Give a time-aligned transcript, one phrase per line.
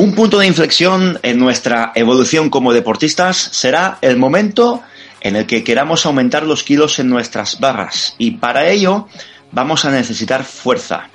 [0.00, 4.82] Un punto de inflexión en nuestra evolución como deportistas será el momento
[5.20, 9.08] en el que queramos aumentar los kilos en nuestras barras y para ello
[9.52, 11.10] vamos a necesitar fuerza,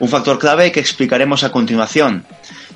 [0.00, 2.26] un factor clave que explicaremos a continuación.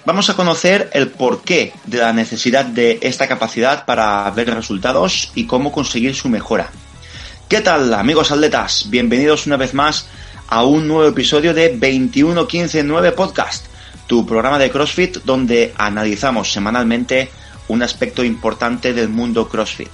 [0.07, 5.45] Vamos a conocer el porqué de la necesidad de esta capacidad para ver resultados y
[5.45, 6.71] cómo conseguir su mejora.
[7.51, 8.87] ¿Qué tal amigos atletas?
[8.89, 10.07] Bienvenidos una vez más
[10.49, 13.70] a un nuevo episodio de 21159 Podcast
[14.11, 17.29] tu programa de CrossFit donde analizamos semanalmente
[17.69, 19.89] un aspecto importante del mundo CrossFit.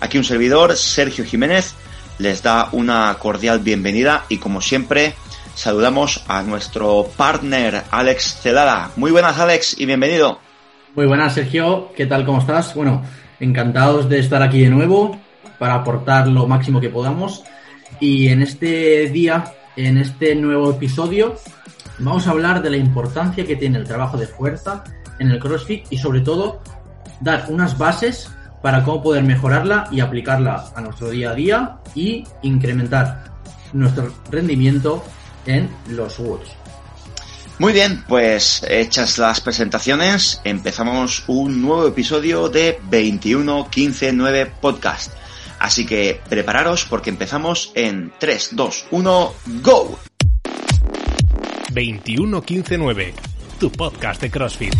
[0.00, 1.76] Aquí un servidor, Sergio Jiménez,
[2.18, 5.14] les da una cordial bienvenida y como siempre
[5.54, 8.90] saludamos a nuestro partner Alex Celada.
[8.96, 10.40] Muy buenas Alex y bienvenido.
[10.96, 12.26] Muy buenas Sergio, ¿qué tal?
[12.26, 12.74] ¿Cómo estás?
[12.74, 13.04] Bueno,
[13.38, 15.20] encantados de estar aquí de nuevo
[15.60, 17.44] para aportar lo máximo que podamos
[18.00, 21.36] y en este día, en este nuevo episodio,
[21.98, 24.84] Vamos a hablar de la importancia que tiene el trabajo de fuerza
[25.18, 26.60] en el CrossFit y sobre todo
[27.20, 28.30] dar unas bases
[28.62, 33.24] para cómo poder mejorarla y aplicarla a nuestro día a día y incrementar
[33.72, 35.02] nuestro rendimiento
[35.46, 36.48] en los WODs.
[37.58, 45.12] Muy bien, pues hechas las presentaciones, empezamos un nuevo episodio de 21.15.9 Podcast.
[45.58, 49.98] Así que prepararos porque empezamos en 3, 2, 1, ¡Go!
[51.72, 53.14] 21159,
[53.58, 54.74] tu podcast de CrossFit.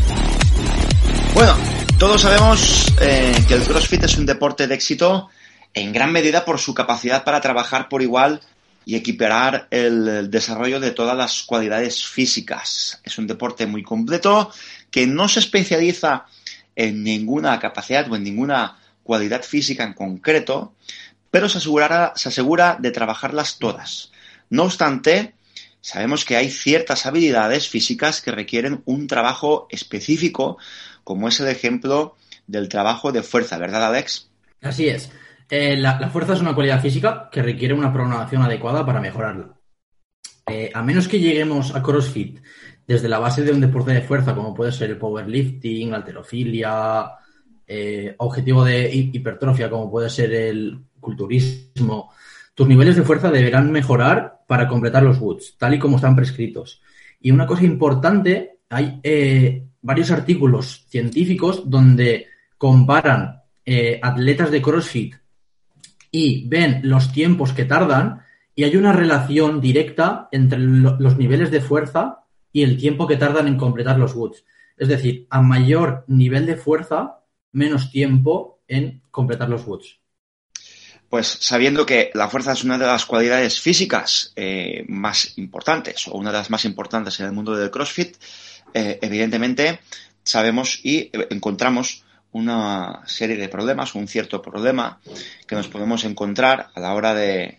[1.35, 1.57] Bueno,
[1.99, 5.31] todos sabemos eh, que el CrossFit es un deporte de éxito
[5.73, 8.41] en gran medida por su capacidad para trabajar por igual
[8.85, 13.01] y equiparar el desarrollo de todas las cualidades físicas.
[13.05, 14.53] Es un deporte muy completo
[14.91, 16.27] que no se especializa
[16.77, 20.75] en ninguna capacidad o en ninguna cualidad física en concreto,
[21.31, 24.11] pero se, se asegura de trabajarlas todas.
[24.51, 25.35] No obstante,
[25.83, 30.57] sabemos que hay ciertas habilidades físicas que requieren un trabajo específico,
[31.05, 32.17] como es el ejemplo
[32.47, 34.31] del trabajo de fuerza, ¿verdad, Alex?
[34.63, 35.11] Así es.
[35.51, 39.51] Eh, la, fuerza es una cualidad física que requiere una programación adecuada para mejorarla.
[40.47, 42.39] Eh, a menos que lleguemos a CrossFit
[42.87, 47.11] desde la base de un deporte de fuerza, como puede ser el powerlifting, alterofilia,
[47.67, 52.13] eh, objetivo de hipertrofia, como puede ser el culturismo,
[52.55, 56.83] tus niveles de fuerza deberán mejorar para completar los woods, tal y como están prescritos.
[57.23, 62.27] Y una cosa importante, hay eh, varios artículos científicos donde
[62.59, 65.15] comparan eh, atletas de CrossFit
[66.11, 68.21] y ven los tiempos que tardan
[68.55, 73.49] y hay una relación directa entre los niveles de fuerza y el tiempo que tardan
[73.49, 74.45] en completar los woods.
[74.77, 77.21] Es decir, a mayor nivel de fuerza,
[77.53, 80.02] menos tiempo en completar los woods.
[81.13, 86.13] Pues sabiendo que la fuerza es una de las cualidades físicas eh, más importantes o
[86.13, 88.17] una de las más importantes en el mundo del CrossFit,
[88.73, 89.81] eh, evidentemente
[90.25, 95.01] sabemos y encontramos una serie de problemas, un cierto problema
[95.47, 97.59] que nos podemos encontrar a la hora de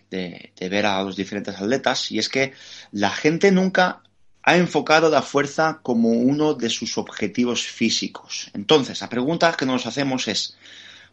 [0.58, 2.54] ver a los diferentes atletas y es que
[2.90, 4.02] la gente nunca
[4.42, 8.50] ha enfocado la fuerza como uno de sus objetivos físicos.
[8.52, 10.56] Entonces, la pregunta que nos hacemos es,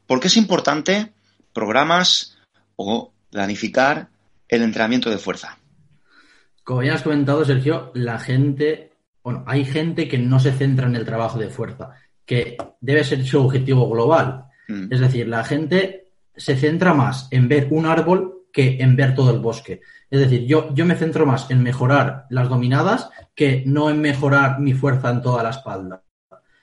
[0.08, 1.12] ¿por qué es importante
[1.54, 2.38] programas
[2.76, 4.10] o planificar
[4.48, 5.58] el entrenamiento de fuerza.
[6.64, 8.92] Como ya has comentado, Sergio, la gente,
[9.24, 11.92] bueno, hay gente que no se centra en el trabajo de fuerza,
[12.26, 14.46] que debe ser su objetivo global.
[14.68, 14.88] Mm.
[14.92, 19.32] Es decir, la gente se centra más en ver un árbol que en ver todo
[19.32, 19.82] el bosque.
[20.10, 24.60] Es decir, yo, yo me centro más en mejorar las dominadas que no en mejorar
[24.60, 26.04] mi fuerza en toda la espalda.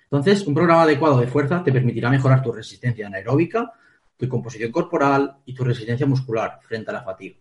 [0.05, 3.73] Entonces, un programa adecuado de fuerza te permitirá mejorar tu resistencia anaeróbica,
[4.19, 7.37] tu composición corporal y tu resistencia muscular frente a la fatiga.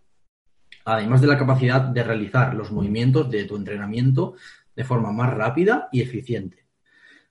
[0.85, 4.35] Además de la capacidad de realizar los movimientos de tu entrenamiento
[4.75, 6.65] de forma más rápida y eficiente.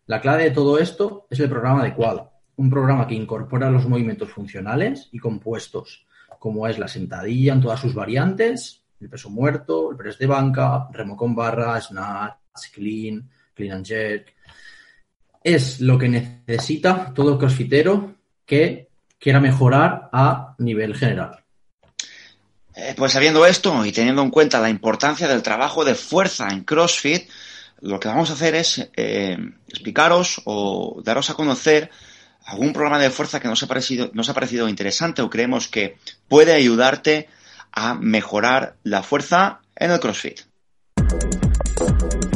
[0.06, 4.30] La clave de todo esto es el programa adecuado, un programa que incorpora los movimientos
[4.30, 6.06] funcionales y compuestos,
[6.38, 10.88] como es la sentadilla en todas sus variantes, el peso muerto, el press de banca,
[10.92, 14.34] remo con barra, snatch, clean, clean and jerk.
[15.42, 18.85] Es lo que necesita todo crossfitero que
[19.18, 21.42] quiera mejorar a nivel general.
[22.74, 26.62] Eh, pues sabiendo esto y teniendo en cuenta la importancia del trabajo de fuerza en
[26.62, 27.28] CrossFit,
[27.80, 29.36] lo que vamos a hacer es eh,
[29.68, 31.90] explicaros o daros a conocer
[32.44, 35.96] algún programa de fuerza que nos ha, parecido, nos ha parecido interesante o creemos que
[36.28, 37.28] puede ayudarte
[37.72, 40.40] a mejorar la fuerza en el CrossFit.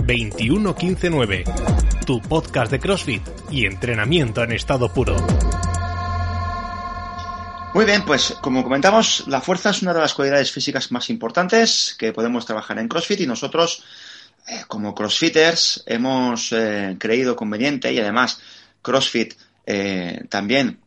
[0.06, 1.44] 21159,
[2.06, 5.16] tu podcast de CrossFit y entrenamiento en estado puro.
[7.72, 11.94] Muy bien, pues como comentamos, la fuerza es una de las cualidades físicas más importantes
[11.96, 13.84] que podemos trabajar en CrossFit y nosotros
[14.48, 18.40] eh, como crossfitters hemos eh, creído conveniente y además
[18.82, 19.34] CrossFit
[20.28, 20.80] también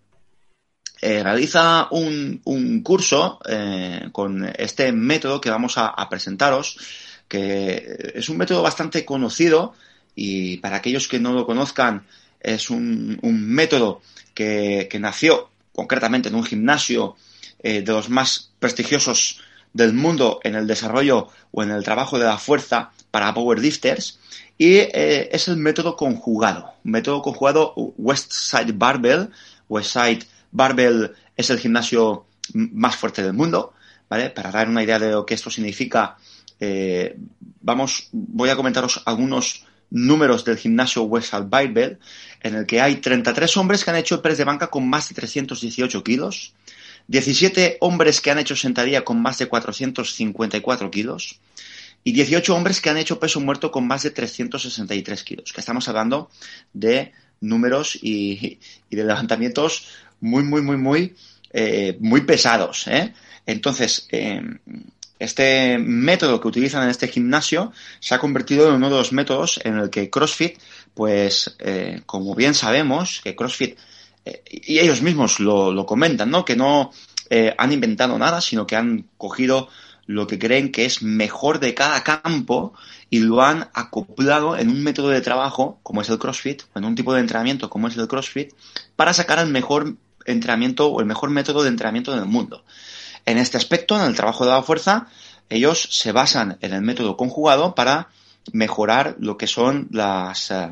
[1.02, 3.40] realiza un, curso
[4.12, 6.78] con este método que vamos a, presentaros,
[7.30, 9.74] que es un método bastante conocido
[10.16, 12.06] y para aquellos que no lo conozcan
[12.42, 14.02] es un, método
[14.34, 17.16] que, que, nació concretamente en un gimnasio
[17.62, 19.42] de los más prestigiosos
[19.74, 24.20] del mundo en el desarrollo o en el trabajo de la fuerza para powerlifters
[24.58, 26.74] y eh, es el método conjugado.
[26.84, 29.30] Método conjugado West Side Barbell.
[29.68, 30.20] West Side
[30.52, 33.74] Barbell es el gimnasio más fuerte del mundo,
[34.10, 34.30] ¿vale?
[34.30, 36.18] Para dar una idea de lo que esto significa,
[36.60, 37.18] eh,
[37.62, 42.00] vamos, voy a comentaros algunos números del gimnasio West Side Barbell,
[42.42, 45.16] en el que hay 33 hombres que han hecho press de banca con más de
[45.16, 46.54] 318 kilos,
[47.08, 51.40] 17 hombres que han hecho sentadilla con más de 454 kilos
[52.04, 55.88] y 18 hombres que han hecho peso muerto con más de 363 kilos, que estamos
[55.88, 56.30] hablando
[56.74, 58.58] de números y,
[58.90, 59.88] de levantamientos
[60.20, 61.16] muy, muy, muy, muy,
[61.52, 62.88] eh, muy pesados.
[62.88, 63.14] ¿eh?
[63.46, 64.42] Entonces, eh,
[65.24, 69.60] este método que utilizan en este gimnasio se ha convertido en uno de los métodos
[69.64, 70.58] en el que CrossFit,
[70.94, 71.58] pues,
[72.06, 73.78] como bien sabemos, que CrossFit
[74.50, 76.46] y ellos mismos lo, comentan, ¿no?
[76.46, 76.92] Que no
[77.30, 79.70] eh, han inventado nada, sino que han cogido
[80.06, 82.74] lo que creen que es mejor de cada campo
[83.10, 86.96] y lo han acoplado en un método de trabajo como es el CrossFit, en un
[86.96, 88.54] tipo de entrenamiento como es el CrossFit,
[88.96, 89.96] para sacar el mejor
[90.26, 92.64] entrenamiento o el mejor método de entrenamiento del mundo.
[93.26, 95.08] En este aspecto, en el trabajo de la fuerza,
[95.50, 98.10] ellos se basan en el método conjugado para
[98.52, 100.70] mejorar lo que son las, eh,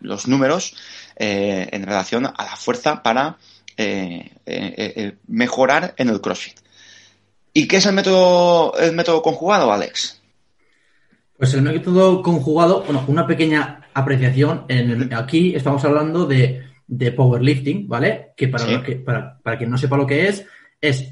[0.00, 0.74] los números
[1.16, 3.38] eh, en relación a la fuerza para
[3.76, 6.54] eh, eh, mejorar en el CrossFit.
[7.52, 10.20] ¿Y qué es el método, el método conjugado, Alex?
[11.36, 14.64] Pues el método conjugado, bueno, una pequeña apreciación.
[14.68, 16.62] En aquí estamos hablando de,
[17.16, 18.32] powerlifting, ¿vale?
[18.36, 20.46] Que para, que, para, quien no sepa lo que es,
[20.88, 21.08] es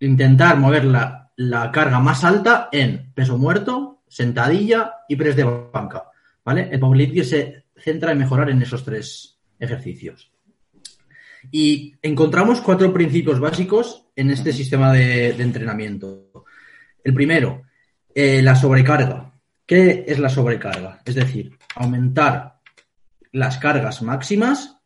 [0.00, 6.04] intentar mover la, la, carga más alta en peso muerto, sentadilla y press de banca,
[6.44, 6.68] ¿vale?
[6.70, 10.32] El powerlifting se centra en mejorar en esos tres ejercicios.
[11.50, 16.44] Y encontramos cuatro principios básicos en este sistema de, entrenamiento.
[17.02, 17.62] El primero,
[18.14, 19.32] eh, la sobrecarga.
[19.64, 21.00] ¿Qué es la sobrecarga?
[21.04, 22.60] Es decir, aumentar
[23.32, 24.78] las cargas máximas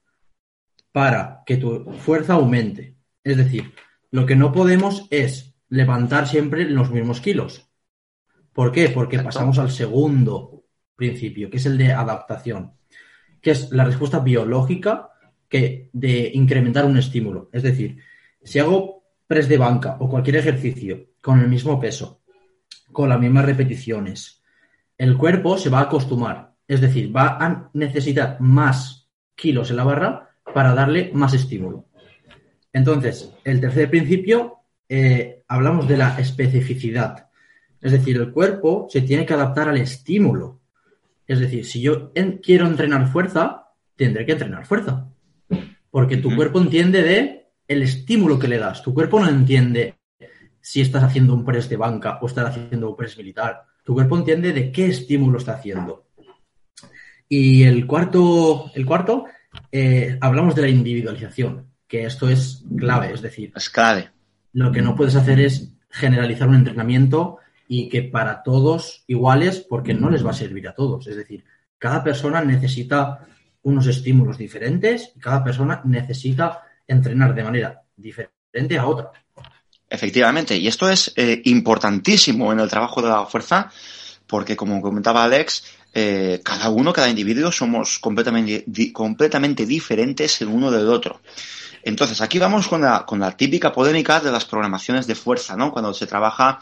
[0.93, 2.97] para que tu fuerza aumente.
[3.23, 3.73] Es decir,
[4.11, 7.69] lo que no podemos es levantar siempre los mismos kilos.
[8.53, 8.89] ¿Por qué?
[8.89, 10.65] Porque pasamos al segundo
[10.97, 12.73] principio, que es el de adaptación
[13.41, 15.11] que es la respuesta biológica
[15.49, 17.49] que de incrementar un estímulo.
[17.53, 17.99] Es decir,
[18.43, 22.23] si hago press de banca o cualquier ejercicio con el mismo peso,
[22.93, 24.43] con las mismas repeticiones,
[24.97, 26.55] el cuerpo se va a acostumar.
[26.69, 31.87] Es decir, va a necesitar más kilos en la barra para darle más estímulo.
[32.73, 34.59] Entonces, el tercer principio,
[34.89, 37.29] eh, hablamos de la especificidad.
[37.81, 40.61] Es decir, el cuerpo se tiene que adaptar al estímulo.
[41.27, 42.13] Es decir, si yo
[42.43, 45.09] quiero entrenar fuerza, tendré que entrenar fuerza.
[45.91, 48.83] Porque tu cuerpo entiende de el estímulo que le das.
[48.83, 49.97] Tu cuerpo no entiende
[50.61, 53.62] si estás haciendo un press de banca o estás haciendo un press militar.
[53.85, 56.07] Tu cuerpo entiende de qué estímulo está haciendo.
[57.29, 59.27] Y el cuarto, el cuarto
[59.71, 64.11] eh, hablamos de la individualización, que esto es clave, es decir, es clave.
[64.52, 69.92] Lo que no puedes hacer es generalizar un entrenamiento y que para todos iguales porque
[69.92, 71.09] no les va a servir a todos.
[71.09, 71.44] Es decir,
[71.78, 73.26] cada persona necesita
[73.62, 79.11] unos estímulos diferentes y cada persona necesita entrenar de manera diferente a otra.
[79.88, 83.70] Efectivamente, y esto es eh, importantísimo en el trabajo de la fuerza
[84.28, 90.70] porque, como comentaba Alex, eh, cada uno, cada individuo somos completamente, completamente diferentes el uno
[90.70, 91.20] del otro.
[91.83, 95.73] Entonces, aquí vamos con la, con la típica polémica de las programaciones de fuerza, ¿no?
[95.73, 96.61] Cuando se trabaja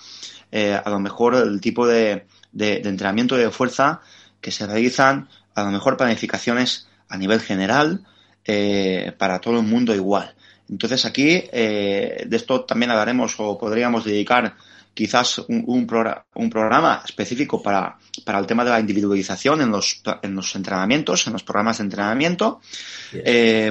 [0.51, 4.01] eh, a lo mejor el tipo de, de, entrenamiento de fuerza
[4.41, 8.05] que se realizan, a lo mejor planificaciones a nivel general,
[8.45, 10.35] eh, para todo el mundo igual.
[10.71, 14.55] Entonces aquí eh, de esto también hablaremos o podríamos dedicar
[14.95, 20.35] quizás un, un, programa específico para, para, el tema de la individualización en los, en
[20.35, 22.61] los entrenamientos, en los programas de entrenamiento,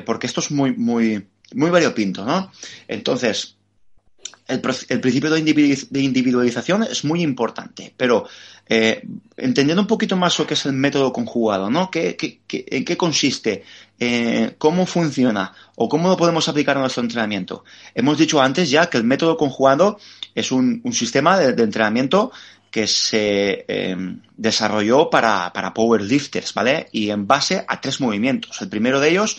[0.06, 2.51] porque esto es muy, muy, muy variopinto, ¿no?
[2.88, 3.58] Entonces,
[4.48, 8.27] el, principio de individualización es muy importante, pero
[8.70, 9.01] eh,
[9.36, 11.92] entendiendo un poquito más lo que es el método conjugado, ¿no?
[11.92, 12.18] ¿Qué,
[12.50, 13.63] en qué consiste?
[14.00, 15.54] Eh, ¿Cómo funciona?
[15.75, 17.63] ¿O cómo lo podemos aplicar a nuestro entrenamiento?
[17.94, 20.00] Hemos dicho antes ya que el método conjugado
[20.36, 22.32] es un, sistema de, entrenamiento
[22.72, 26.88] que se em, desarrolló para, para powerlifters, ¿vale?
[26.92, 28.62] Y en base a tres movimientos.
[28.62, 29.38] El primero de ellos,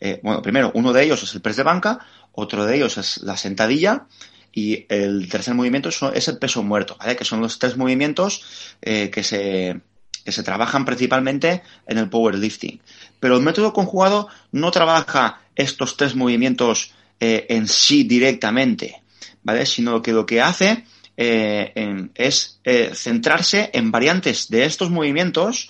[0.00, 2.00] eh, bueno, primero, uno de ellos es el press de banca,
[2.32, 4.06] otro de ellos es la sentadilla
[4.52, 7.16] y el tercer movimiento es el peso muerto, ¿vale?
[7.16, 9.80] Que son los tres movimientos eh, que, se,
[10.24, 12.80] que se trabajan principalmente en el powerlifting.
[13.20, 19.02] Pero el método conjugado no trabaja estos tres movimientos eh, en sí directamente,
[19.42, 19.66] ¿vale?
[19.66, 20.84] Sino que lo que hace
[21.16, 22.60] es
[22.94, 25.68] centrarse en variantes de estos movimientos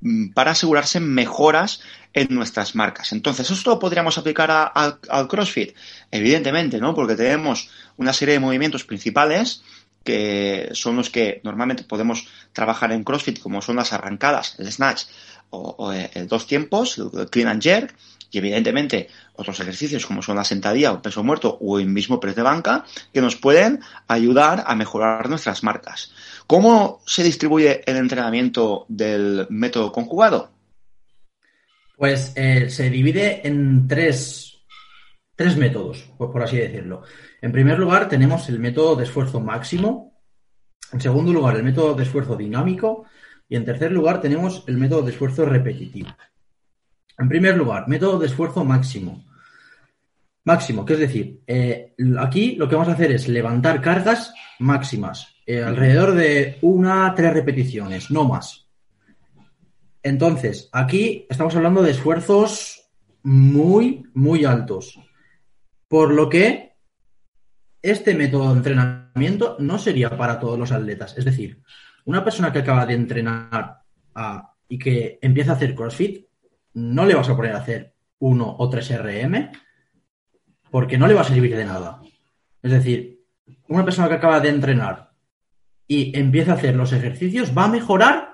[0.00, 1.80] mm, para asegurarse mejoras
[2.12, 3.12] en nuestras marcas.
[3.12, 5.76] Entonces, ¿esto lo podríamos aplicar al CrossFit?
[6.10, 6.94] Evidentemente, ¿no?
[6.94, 9.62] Porque tenemos una serie de movimientos principales
[10.04, 15.04] que son los que normalmente podemos trabajar en CrossFit, como son las arrancadas, el snatch
[15.50, 17.94] o, el dos tiempos, el clean and jerk,
[18.30, 22.36] y evidentemente otros ejercicios como son la sentadilla o peso muerto o el mismo press
[22.36, 26.12] de banca que nos pueden ayudar a mejorar nuestras marcas.
[26.46, 30.50] ¿Cómo se distribuye el entrenamiento del método conjugado?
[32.00, 34.62] Pues eh, se divide en tres,
[35.36, 37.02] tres métodos, por así decirlo.
[37.42, 40.18] En primer lugar tenemos el método de esfuerzo máximo,
[40.94, 43.04] en segundo lugar el método de esfuerzo dinámico
[43.50, 46.08] y en tercer lugar tenemos el método de esfuerzo repetitivo.
[47.18, 49.26] En primer lugar, método de esfuerzo máximo.
[50.44, 55.34] Máximo, que es decir, eh, aquí lo que vamos a hacer es levantar cargas máximas,
[55.44, 58.69] eh, alrededor de una tres repeticiones, no más.
[60.02, 62.90] Entonces, aquí estamos hablando de esfuerzos
[63.22, 64.98] muy, muy altos.
[65.88, 66.74] Por lo que
[67.82, 71.16] este método de entrenamiento no sería para todos los atletas.
[71.18, 71.62] Es decir,
[72.04, 73.78] una persona que acaba de entrenar
[74.68, 76.26] y que empieza a hacer CrossFit
[76.74, 79.50] no le vas a poner a hacer uno o tres RM
[80.70, 82.00] porque no le va a servir de nada.
[82.62, 83.24] Es decir,
[83.68, 85.10] una persona que acaba de entrenar
[85.86, 88.29] y empieza a hacer los ejercicios va a mejorar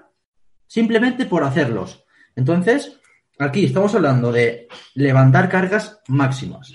[0.67, 2.05] simplemente por hacerlos.
[2.35, 2.99] Entonces,
[3.39, 6.73] aquí estamos hablando de levantar cargas máximas.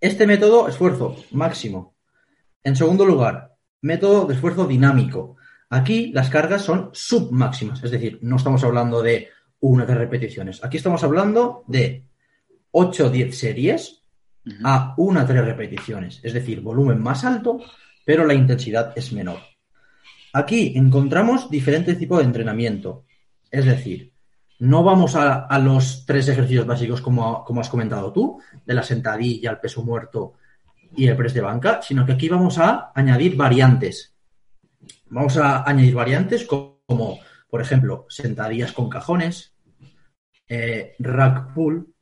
[0.00, 1.94] Este método, esfuerzo máximo.
[2.64, 5.36] En segundo lugar, método de esfuerzo dinámico.
[5.70, 9.28] Aquí las cargas son submáximas, es decir, no estamos hablando de
[9.60, 10.62] una de repeticiones.
[10.64, 12.04] Aquí estamos hablando de
[12.72, 14.02] 8 o 10 series
[14.64, 17.60] a una tres repeticiones, es decir, volumen más alto,
[18.04, 19.38] pero la intensidad es menor.
[20.32, 23.04] Aquí encontramos diferentes tipos de entrenamiento,
[23.50, 24.12] es decir,
[24.58, 29.50] no vamos a, los tres ejercicios básicos como, como, has comentado tú, de la sentadilla,
[29.50, 30.34] el peso muerto
[30.96, 34.14] y el press de banca, sino que aquí vamos a añadir variantes.
[35.06, 37.18] Vamos a añadir variantes como,
[37.50, 39.54] por ejemplo, sentadillas con cajones,
[40.48, 41.92] eh, rack pull,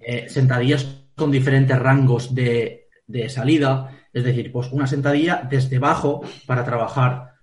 [0.00, 2.88] eh, sentadillas con diferentes rangos de,
[3.28, 7.34] salida, es decir, pues una sentadilla desde abajo para trabajar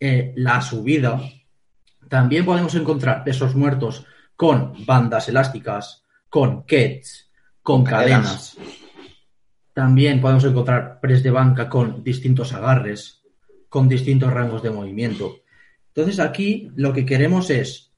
[0.00, 1.20] eh, la subida.
[2.08, 7.30] También podemos encontrar pesos muertos con bandas elásticas, con kets,
[7.62, 8.56] con cadenas.
[9.74, 13.22] También podemos encontrar press de banca con distintos agarres,
[13.68, 15.40] con distintos rangos de movimiento.
[15.88, 17.92] Entonces aquí lo que queremos es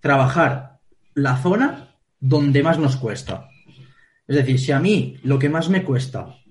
[0.00, 0.80] trabajar
[1.14, 3.48] la zona donde más nos cuesta.
[4.26, 6.41] Es decir, si a mí lo que más me cuesta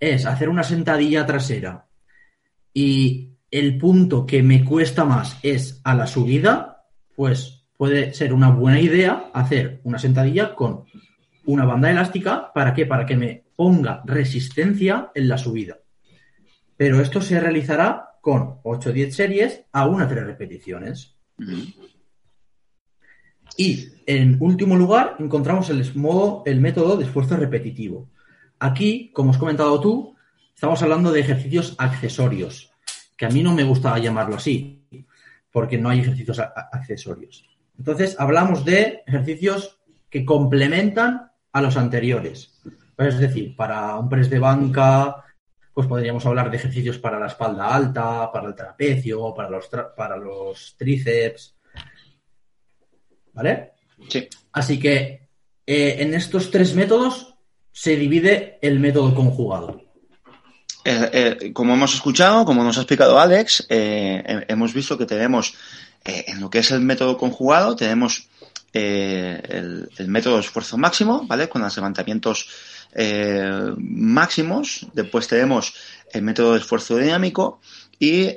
[0.00, 1.86] es hacer una sentadilla trasera
[2.72, 6.84] y el punto que me cuesta más es a la subida,
[7.16, 10.84] pues puede ser una buena idea hacer una sentadilla con
[11.46, 12.52] una banda elástica.
[12.52, 12.86] ¿Para qué?
[12.86, 15.78] Para que me ponga resistencia en la subida.
[16.76, 21.16] Pero esto se realizará con 8 o 10 series a una 3 repeticiones.
[23.56, 28.08] Y en último lugar encontramos el, modo, el método de esfuerzo repetitivo.
[28.58, 30.16] Aquí, como has comentado tú,
[30.54, 32.72] estamos hablando de ejercicios accesorios,
[33.16, 34.86] que a mí no me gusta llamarlo así,
[35.50, 37.48] porque no hay ejercicios accesorios.
[37.78, 39.78] Entonces, hablamos de ejercicios
[40.10, 42.60] que complementan a los anteriores.
[42.96, 45.24] Es decir, para un press de banca,
[45.72, 50.16] pues podríamos hablar de ejercicios para la espalda alta, para el trapecio, para los, para
[50.16, 51.58] los tríceps,
[53.38, 53.74] ¿Vale?
[54.08, 54.28] Sí.
[54.50, 55.28] Así que
[55.64, 57.37] eh, en estos tres métodos
[57.72, 59.82] se divide el método conjugado.
[60.84, 65.54] Eh, eh, como hemos escuchado, como nos ha explicado Alex, hemos visto que tenemos
[66.04, 68.28] en lo que es el método conjugado, tenemos
[68.72, 71.48] el, método de esfuerzo máximo, ¿vale?
[71.48, 72.48] Con los levantamientos
[73.76, 74.86] máximos.
[74.94, 75.74] Después tenemos
[76.12, 77.60] el método de esfuerzo dinámico
[77.98, 78.34] y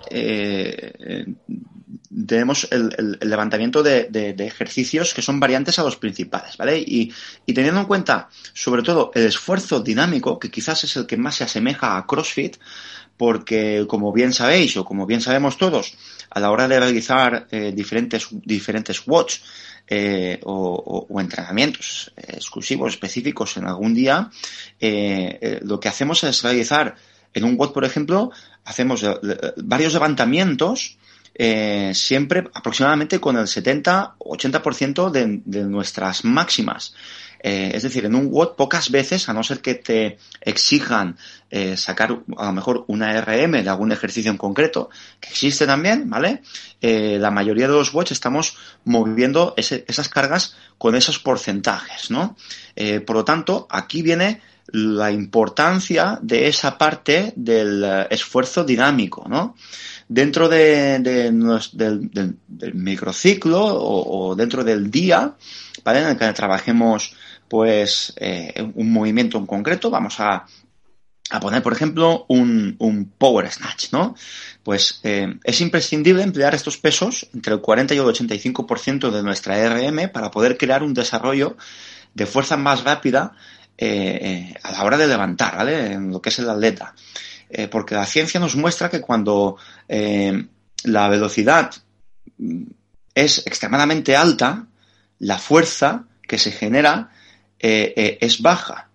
[2.28, 6.78] tenemos el, levantamiento de, ejercicios que son variantes a los principales, ¿vale?
[6.80, 7.14] Y,
[7.54, 11.46] teniendo en cuenta, sobre todo, el esfuerzo dinámico, que quizás es el que más se
[11.46, 12.58] asemeja a CrossFit,
[13.18, 15.96] porque como bien sabéis o como bien sabemos todos,
[16.30, 19.40] a la hora de realizar eh, diferentes, diferentes watch
[19.88, 24.30] eh, o, entrenamientos exclusivos, específicos en algún día,
[24.80, 26.96] eh, lo que hacemos es realizar
[27.34, 28.32] en un WOD, por ejemplo,
[28.66, 29.06] hacemos
[29.56, 30.98] varios levantamientos
[31.94, 36.94] siempre aproximadamente con el 70-80% de, nuestras máximas.
[37.44, 41.18] Eh, es decir, en un WOD pocas veces, a no ser que te exijan
[41.50, 46.08] eh, sacar a lo mejor una RM de algún ejercicio en concreto, que existe también,
[46.10, 46.44] ¿vale?
[46.82, 52.36] Eh, la mayoría de los WODs estamos moviendo esas cargas con esos porcentajes, ¿no?
[53.06, 59.56] por lo tanto, aquí viene la importancia de esa parte del esfuerzo dinámico, ¿no?
[60.08, 65.36] Dentro de, del, microciclo o, o, dentro del día,
[65.84, 66.02] ¿vale?
[66.02, 67.16] En el que trabajemos
[67.52, 70.46] pues eh, un movimiento en concreto, vamos a,
[71.32, 74.16] a poner, por ejemplo, un, un, power snatch, ¿no?
[74.64, 79.56] Pues eh, es imprescindible emplear estos pesos entre el 40 y el 85% de nuestra
[79.70, 81.58] RM para poder crear un desarrollo
[82.14, 83.34] de fuerza más rápida
[83.82, 85.94] eh, a la hora de levantar, ¿vale?
[85.94, 86.94] En lo que es el atleta.
[87.70, 89.58] porque la ciencia nos muestra que cuando
[90.84, 91.72] la velocidad
[93.14, 94.68] es extremadamente alta,
[95.20, 97.12] la fuerza que se genera
[97.60, 98.90] eh, eh, es baja.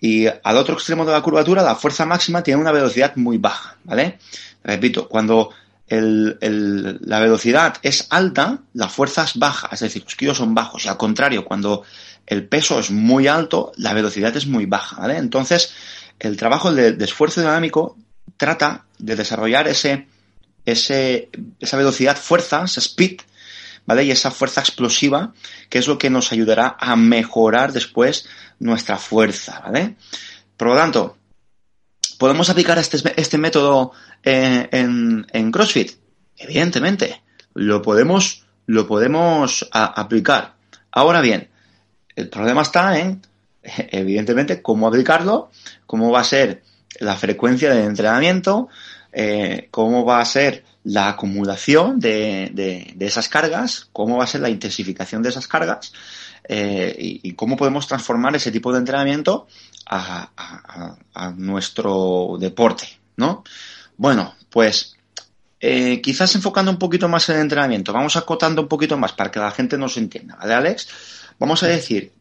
[0.00, 3.76] Y al otro extremo de la curvatura, la fuerza máxima tiene una velocidad muy baja,
[3.84, 4.18] ¿vale?
[4.62, 5.50] Repito, cuando
[5.90, 10.84] la velocidad es alta, la fuerza es baja, es decir, los kilos son bajos.
[10.84, 11.82] Y al contrario, cuando
[12.28, 15.16] el peso es muy alto, la velocidad es muy baja, ¿vale?
[15.16, 15.72] Entonces,
[16.18, 17.96] el trabajo de, esfuerzo dinámico
[18.36, 20.08] trata de desarrollar ese,
[20.66, 23.22] ese, esa velocidad, fuerza, ese speed,
[23.86, 24.04] ¿vale?
[24.04, 25.32] Y esa fuerza explosiva,
[25.70, 29.96] que es lo que nos ayudará a mejorar después nuestra fuerza, ¿vale?
[30.58, 31.16] Por lo tanto,
[32.18, 33.92] ¿podemos aplicar este, este método
[34.22, 35.92] eh, en, en, CrossFit?
[36.36, 37.22] Evidentemente,
[37.54, 40.56] lo podemos, lo podemos aplicar.
[40.90, 41.48] Ahora bien,
[42.18, 43.22] el problema está en,
[43.62, 45.50] evidentemente, cómo aplicarlo,
[45.86, 46.62] cómo va a ser
[46.98, 48.68] la frecuencia de entrenamiento,
[49.12, 54.40] eh, cómo va a ser la acumulación de, de, esas cargas, cómo va a ser
[54.40, 55.92] la intensificación de esas cargas
[56.48, 59.46] eh, y, cómo podemos transformar ese tipo de entrenamiento
[59.86, 60.30] a,
[61.36, 63.44] nuestro deporte, ¿no?
[63.96, 64.96] Bueno, pues
[65.60, 69.30] eh, quizás enfocando un poquito más en el entrenamiento, vamos acotando un poquito más para
[69.30, 70.88] que la gente nos entienda, ¿vale, Alex?
[71.38, 72.12] Vamos a decir,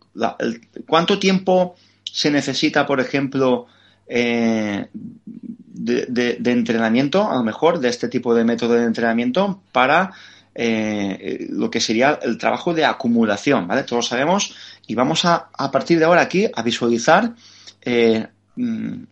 [0.88, 1.76] ¿cuánto tiempo
[2.12, 3.68] se necesita, por ejemplo,
[4.08, 10.12] eh, de, entrenamiento, a lo mejor, de este tipo de método de entrenamiento para
[10.56, 13.84] eh, lo que sería el trabajo de acumulación, ¿vale?
[13.84, 14.56] Todos sabemos
[14.88, 17.34] y vamos a, a partir de ahora aquí a visualizar,
[17.82, 19.04] eh, mm,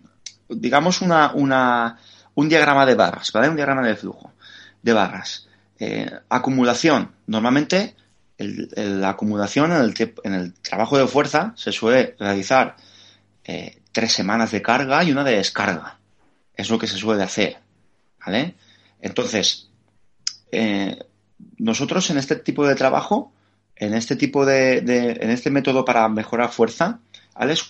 [0.49, 1.99] digamos, una, una,
[2.33, 3.49] un diagrama de barras, ¿vale?
[3.49, 4.31] Un diagrama de flujo
[4.81, 5.47] de barras.
[6.29, 7.11] Acumulación.
[7.27, 7.95] Normalmente,
[8.37, 12.75] la acumulación en el, en el, trabajo de fuerza se suele realizar
[13.91, 15.99] tres semanas de carga y una de descarga.
[16.53, 17.57] Es lo que se suele hacer.
[18.25, 18.55] ¿Vale?
[18.99, 19.69] Entonces,
[20.51, 20.97] eh,
[21.57, 23.31] nosotros en este tipo de trabajo,
[23.75, 26.99] en este tipo de, en este método para mejorar fuerza,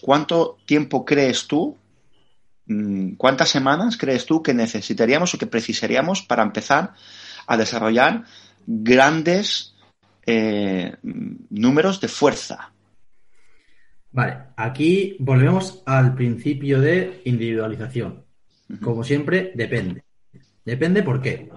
[0.01, 1.78] ¿cuánto tiempo crees tú,
[2.67, 6.93] mm, cuántas semanas crees tú que necesitaríamos o que precisaríamos para empezar
[7.47, 8.23] a desarrollar
[8.65, 9.75] grandes
[10.26, 12.72] eh, números de fuerza?
[14.12, 18.24] Vale, aquí volvemos al principio de individualización.
[18.82, 20.04] Como siempre, depende.
[20.64, 21.52] Depende por qué.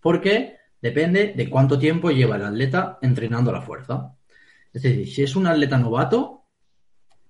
[0.00, 4.16] Porque depende de cuánto tiempo lleva el atleta entrenando la fuerza.
[4.72, 6.46] Es decir, si es un atleta novato,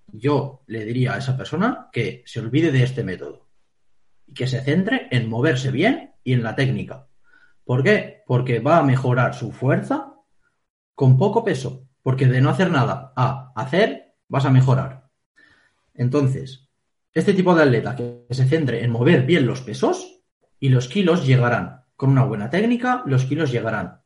[0.06, 3.46] yo le diría a esa persona que se olvide de este método
[4.26, 7.06] y que se centre en moverse bien y en la técnica.
[7.64, 8.22] ¿Por qué?
[8.26, 10.13] Porque va a mejorar su fuerza
[10.94, 11.88] con poco peso.
[12.02, 15.08] Porque de no hacer nada a hacer, vas a mejorar.
[15.94, 16.68] Entonces,
[17.12, 20.20] este tipo de atleta que se centre en mover bien los pesos
[20.58, 21.84] y los kilos llegarán.
[21.96, 24.00] Con una buena técnica, los kilos llegarán.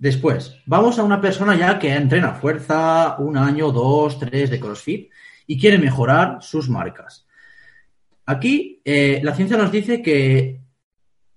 [0.00, 5.10] Después, vamos a una persona ya que entrena fuerza un año, dos, tres de CrossFit
[5.46, 7.26] y quiere mejorar sus marcas.
[8.24, 10.62] Aquí eh, la ciencia nos dice que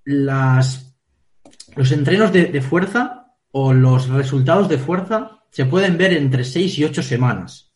[0.06, 0.96] las,
[1.76, 3.23] los entrenos de, de, fuerza
[3.56, 7.72] o los resultados de fuerza se pueden ver entre seis y ocho semanas.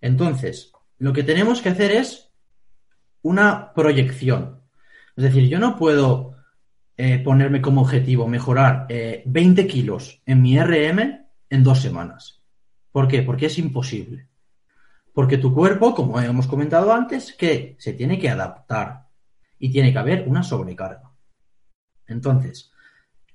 [0.00, 2.32] Entonces, lo que tenemos que hacer es
[3.20, 4.62] una proyección.
[5.14, 6.36] Es decir, yo no puedo
[6.96, 12.42] eh, ponerme como objetivo mejorar 20 eh, kilos en mi RM en dos semanas.
[12.90, 13.22] ¿Por qué?
[13.22, 14.28] Porque es imposible.
[15.12, 19.02] Porque tu cuerpo, como hemos comentado antes, que se tiene que adaptar.
[19.58, 21.12] y tiene que haber una sobrecarga.
[22.08, 22.71] Entonces,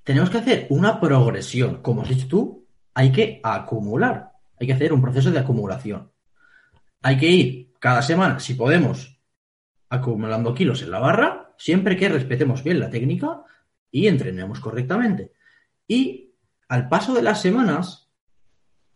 [0.08, 1.82] tenemos que hacer una progresión.
[1.82, 6.10] Como has dicho tú, hay que acumular, hay que hacer un proceso de acumulación.
[7.02, 9.20] Hay que ir cada semana, si podemos,
[9.90, 13.42] acumulando kilos en la barra, siempre que respetemos bien la técnica
[13.90, 15.32] y entrenemos correctamente.
[15.86, 16.32] Y
[16.70, 18.10] al paso de las semanas,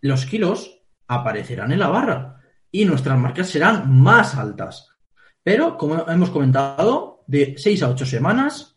[0.00, 4.88] los kilos aparecerán en la barra y nuestras marcas serán más altas.
[5.42, 8.71] Pero, como hemos comentado, de 6 a 8 semanas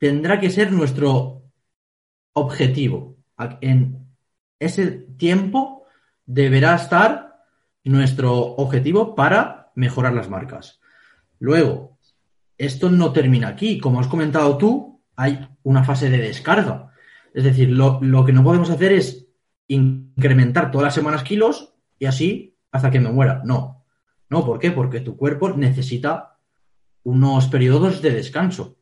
[0.00, 1.44] tendrá que ser nuestro
[2.32, 3.18] objetivo.
[3.60, 4.08] En
[4.58, 5.84] ese tiempo
[6.24, 7.44] deberá estar
[7.84, 10.80] nuestro objetivo para mejorar las marcas.
[11.38, 11.98] Luego,
[12.56, 13.78] esto no termina aquí.
[13.78, 16.92] Como has comentado tú, hay una fase de descarga.
[17.34, 19.26] Es decir, lo, que no podemos hacer es
[19.68, 23.42] incrementar todas las semanas kilos y así hasta que me muera.
[23.44, 23.84] No.
[24.30, 24.70] No, ¿por qué?
[24.70, 26.38] Porque tu cuerpo necesita
[27.02, 28.79] unos periodos de descanso.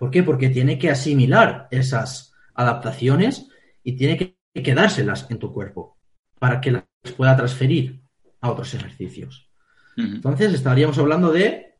[0.00, 0.22] ¿Por qué?
[0.22, 3.48] Porque tiene que asimilar esas adaptaciones
[3.84, 5.98] y tiene que quedárselas en tu cuerpo
[6.38, 6.84] para que las
[7.18, 8.00] pueda transferir
[8.40, 9.50] a otros ejercicios.
[9.98, 11.76] Entonces estaríamos hablando de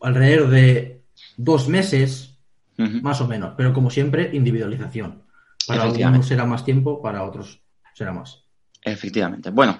[0.00, 1.02] alrededor de
[1.36, 2.38] dos meses,
[2.76, 5.24] más o menos, pero como siempre, individualización.
[5.66, 7.60] Para algunos será más tiempo, para otros
[7.92, 8.44] será más.
[8.80, 9.50] Efectivamente.
[9.50, 9.76] Bueno,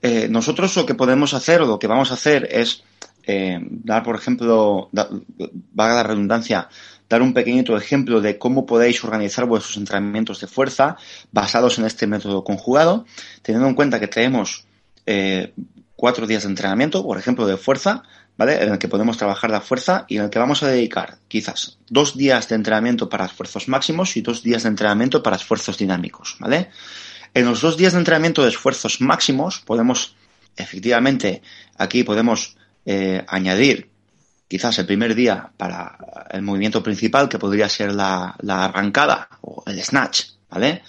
[0.00, 2.82] eh, nosotros lo que podemos hacer o lo que vamos a hacer es
[3.24, 6.68] eh, dar, por ejemplo, valga la redundancia,
[7.08, 10.96] dar un pequeñito ejemplo de cómo podéis organizar vuestros entrenamientos de fuerza
[11.30, 13.04] basados en este método conjugado,
[13.42, 14.64] teniendo en cuenta que tenemos
[15.06, 15.52] eh,
[15.94, 18.02] cuatro días de entrenamiento, por ejemplo, de fuerza,
[18.36, 18.62] ¿vale?
[18.62, 21.78] En el que podemos trabajar la fuerza y en el que vamos a dedicar quizás
[21.88, 26.36] dos días de entrenamiento para esfuerzos máximos y dos días de entrenamiento para esfuerzos dinámicos,
[26.40, 26.70] ¿vale?
[27.34, 30.16] En los dos días de entrenamiento de esfuerzos máximos podemos,
[30.56, 31.42] efectivamente,
[31.78, 33.90] aquí podemos eh, añadir
[34.52, 35.96] quizás el primer día para
[36.30, 40.82] el movimiento principal, que podría ser la, arrancada o el snatch, ¿vale?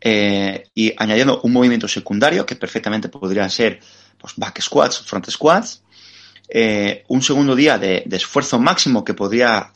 [0.00, 3.78] Eh, y añadiendo un movimiento secundario, que perfectamente podría ser
[4.16, 5.82] pues, back squats, front squats,
[6.48, 9.70] eh, un segundo día de, esfuerzo máximo que podría,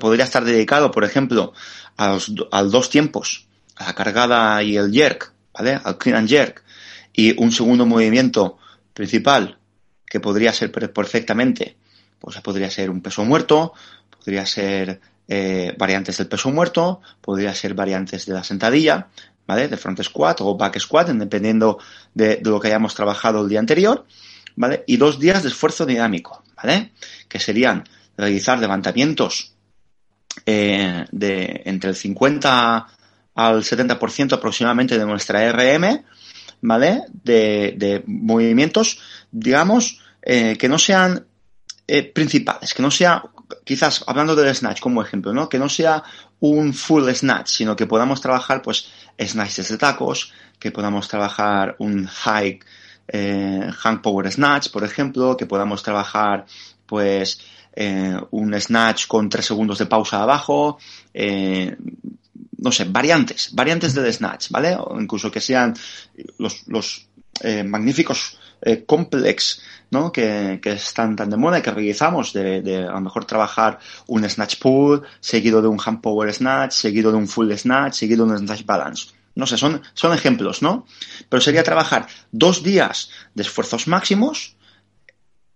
[0.00, 1.52] podría estar dedicado, por ejemplo,
[1.98, 3.46] a los, a dos tiempos,
[3.76, 5.78] a la cargada y el jerk, ¿vale?
[5.84, 6.64] Al clean and jerk.
[7.12, 8.56] Y un segundo movimiento
[8.94, 9.58] principal
[10.10, 11.76] que podría ser perfectamente,
[12.18, 13.72] pues podría ser un peso muerto,
[14.10, 19.06] podría ser eh, variantes del peso muerto, podría ser variantes de la sentadilla,
[19.46, 19.68] ¿vale?
[19.68, 21.78] De front squat o back squat, dependiendo
[22.12, 24.04] de, lo que hayamos trabajado el día anterior,
[24.56, 24.82] ¿vale?
[24.88, 26.90] Y dos días de esfuerzo dinámico, ¿vale?
[27.28, 27.84] Que serían
[28.16, 29.54] realizar levantamientos
[30.44, 32.86] eh, de entre el 50
[33.36, 36.04] al 70% aproximadamente de nuestra RM,
[36.60, 37.04] ¿vale?
[37.12, 41.26] De, movimientos, digamos, eh, que no sean
[41.86, 43.22] eh, principales, que no sea,
[43.64, 45.48] quizás hablando del snatch como ejemplo, ¿no?
[45.48, 46.02] Que no sea
[46.40, 48.88] un full snatch, sino que podamos trabajar, pues,
[49.20, 52.60] snatches de tacos, que podamos trabajar un high
[53.08, 56.46] eh, hang power snatch, por ejemplo, que podamos trabajar,
[56.86, 57.40] pues,
[58.30, 60.78] un snatch con tres segundos de pausa abajo,
[62.60, 64.76] no sé, variantes, variantes del snatch, ¿vale?
[64.78, 65.74] O incluso que sean
[66.38, 67.08] los, los
[67.42, 70.12] eh, magníficos eh, complex, ¿no?
[70.12, 73.78] Que, que, están tan de moda y que realizamos de, de, a lo mejor trabajar
[74.06, 78.26] un snatch pull, seguido de un hand power snatch, seguido de un full snatch, seguido
[78.26, 79.08] de un snatch balance.
[79.34, 80.86] No sé, son, son ejemplos, ¿no?
[81.28, 84.56] Pero sería trabajar dos días de esfuerzos máximos,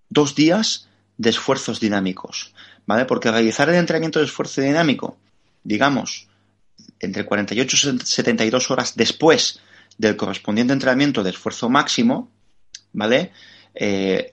[0.09, 0.89] dos días
[1.19, 2.55] de esfuerzos dinámicos,
[2.87, 3.05] ¿vale?
[3.05, 5.19] Porque realizar el entrenamiento de esfuerzo dinámico,
[5.65, 6.29] digamos,
[7.01, 9.61] entre 48 y 72 horas después
[9.99, 12.31] del correspondiente entrenamiento de esfuerzo máximo,
[12.93, 13.33] ¿vale?
[13.75, 14.31] Eh,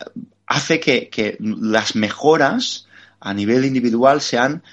[0.48, 2.88] hace que, las mejoras
[3.20, 4.64] a nivel individual sean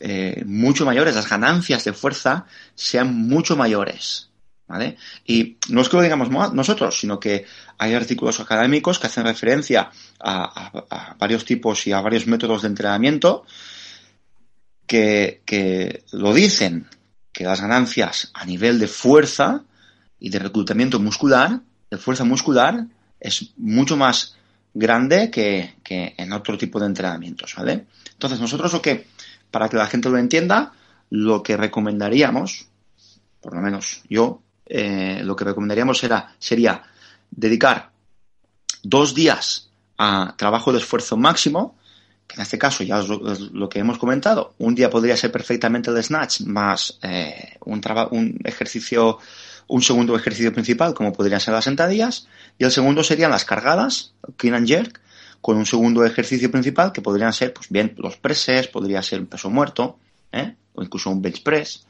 [0.00, 4.26] eh, mucho mayores, las ganancias de fuerza sean mucho mayores.
[4.66, 4.98] ¿Vale?
[5.24, 7.46] Y no es que lo digamos nosotros, sino que
[7.78, 13.46] hay artículos académicos que hacen referencia a, varios tipos y a varios métodos de entrenamiento
[14.86, 16.86] que, que lo dicen,
[17.38, 19.62] que las ganancias a nivel de fuerza
[20.18, 22.84] y de reclutamiento muscular, de fuerza muscular,
[23.20, 24.34] es mucho más
[24.74, 27.86] grande que, en otro tipo de entrenamientos, ¿vale?
[28.12, 29.06] Entonces, nosotros lo que,
[29.52, 30.72] para que la gente lo entienda,
[31.10, 32.66] lo que recomendaríamos,
[33.40, 36.82] por lo menos yo, eh, lo que recomendaríamos era, sería
[37.30, 37.92] dedicar
[38.82, 41.77] dos días a trabajo de esfuerzo máximo,
[42.34, 46.02] en este caso ya es lo, que hemos comentado, un día podría ser perfectamente el
[46.02, 49.18] snatch más eh, un, un ejercicio,
[49.66, 54.12] un segundo ejercicio principal como podrían ser las sentadillas, y el segundo serían las cargadas,
[54.36, 55.00] clean and jerk,
[55.40, 59.26] con un segundo ejercicio principal que podrían ser, pues bien, los presses, podría ser un
[59.26, 59.98] peso muerto,
[60.32, 60.54] ¿eh?
[60.74, 61.86] o incluso un bench press.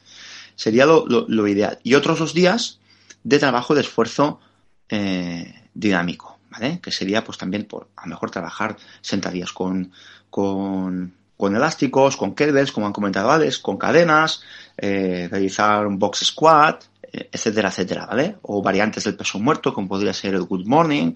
[0.55, 1.79] Sería lo, ideal.
[1.83, 2.81] Y otros dos días
[3.23, 4.41] de trabajo de esfuerzo
[4.89, 6.81] eh, dinámico, ¿vale?
[6.81, 9.93] Que sería, pues también, por a lo mejor trabajar sentadillas con,
[10.31, 14.43] con, con elásticos, con kettlebells, como han comentado Alex, con cadenas,
[14.77, 18.37] eh, realizar un box squat, eh, etcétera, etcétera, ¿vale?
[18.43, 21.13] O variantes del peso muerto, como podría ser el good morning,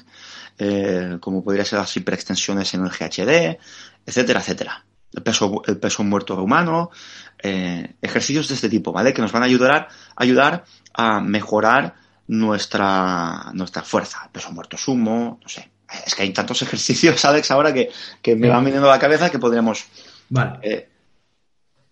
[0.58, 3.58] eh, como podría ser las hiperextensiones en el GHD,
[4.06, 4.84] etcétera, etcétera.
[5.12, 6.90] El peso, el peso muerto humano,
[7.36, 9.12] ejercicios de este tipo, ¿vale?
[9.12, 10.64] Que nos van a ayudar, ayudar
[10.94, 11.94] a mejorar
[12.32, 14.28] nuestra, nuestra fuerza.
[14.32, 15.70] Peso muerto sumo, no sé.
[16.06, 17.90] Es que hay tantos ejercicios, Alex, ahora que,
[18.20, 19.84] que me van viniendo a la cabeza que podríamos.
[20.30, 20.88] Vale.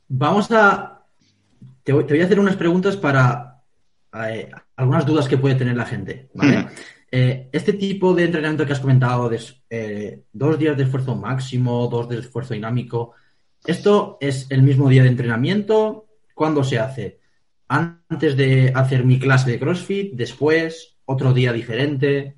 [0.09, 1.03] Vamos a.
[1.85, 3.62] Te voy, te voy, a hacer unas preguntas para
[4.76, 6.31] algunas dudas que puede tener la gente.
[7.12, 11.87] Eh, este tipo de entrenamiento que has comentado, de eh, dos días de esfuerzo máximo,
[11.88, 13.12] dos de esfuerzo dinámico,
[13.64, 16.07] ¿esto es el mismo día de entrenamiento?
[16.35, 17.19] ¿Cuándo se hace?
[17.70, 20.12] ¿Antes de hacer mi clase de CrossFit?
[20.14, 20.96] ¿Después?
[21.04, 22.37] ¿Otro día diferente?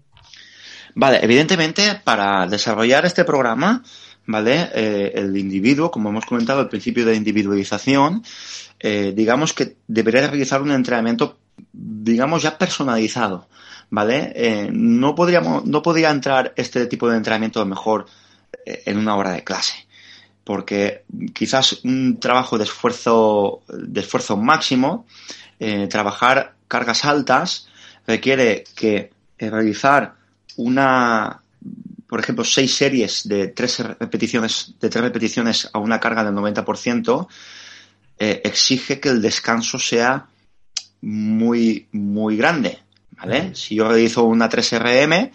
[0.95, 3.83] Vale, evidentemente para desarrollar este programa,
[4.27, 4.69] ¿vale?
[4.75, 8.23] Eh, el individuo, como hemos comentado, el principio de individualización,
[9.15, 11.39] digamos que debería realizar un entrenamiento
[11.73, 13.49] digamos, ya personalizado,
[13.91, 14.33] ¿vale?
[14.35, 18.07] Eh, no, podríamos, no podría entrar este tipo de entrenamiento mejor
[18.65, 19.75] eh, en una hora de clase,
[20.45, 25.07] porque quizás un trabajo de esfuerzo, de esfuerzo máximo,
[25.61, 27.69] eh, trabajar cargas altas,
[28.07, 30.15] requiere que realizar
[30.57, 31.43] una,
[32.09, 37.27] por ejemplo, seis series de tres repeticiones, de tres repeticiones a una carga del 90%,
[38.19, 40.29] exige que el descanso sea
[41.03, 42.79] muy, muy grande,
[43.11, 43.55] ¿vale?
[43.55, 45.31] Si yo realizo una 3RM,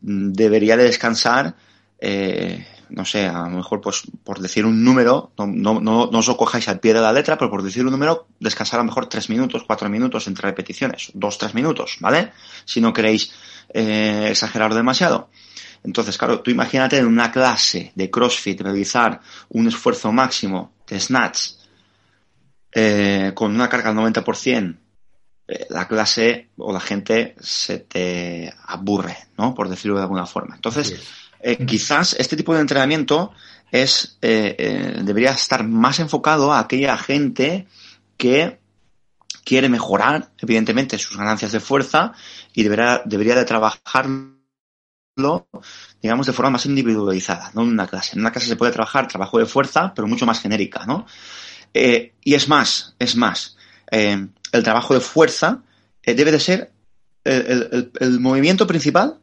[0.00, 1.54] debería de descansar,
[1.98, 6.26] eh, no sé, a lo mejor pues por decir un número, no, no, no, os
[6.26, 8.88] lo cojáis al pie de la letra, pero por decir un número, descansar a lo
[8.88, 12.32] mejor 3 minutos, 4 minutos entre repeticiones, 2-3 minutos, ¿vale?
[12.64, 13.32] Si no queréis
[13.72, 15.30] eh, exagerar demasiado.
[15.84, 21.40] Entonces, claro, tú imagínate en una clase de CrossFit realizar un esfuerzo máximo de snatch
[22.72, 24.76] eh, con una carga al 90%,
[25.48, 29.54] eh, la clase o la gente se te aburre, ¿no?
[29.54, 30.54] Por decirlo de alguna forma.
[30.54, 30.94] Entonces,
[31.42, 33.32] eh, quizás este tipo de entrenamiento
[33.70, 37.66] es eh, debería estar más enfocado a aquella gente
[38.16, 38.60] que
[39.44, 42.12] quiere mejorar, evidentemente, sus ganancias de fuerza
[42.52, 44.36] y debería, debería de trabajarlo,
[46.00, 48.12] digamos, de forma más individualizada, no en una clase.
[48.14, 51.06] En una clase se puede trabajar trabajo de fuerza, pero mucho más genérica, ¿no?
[51.74, 53.56] y es más, es más
[54.52, 55.62] el trabajo de fuerza
[56.02, 56.72] eh, debe de ser
[57.24, 59.18] el, movimiento principal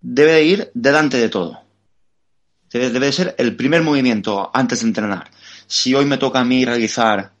[0.00, 1.60] debe de ir delante de todo.
[2.70, 5.30] Debe, de ser el primer movimiento antes de entrenar.
[5.66, 7.32] Si hoy me toca a mí realizar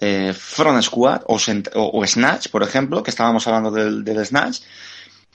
[0.00, 4.60] eh, front squat o, snatch, por ejemplo, que estábamos hablando del, snatch,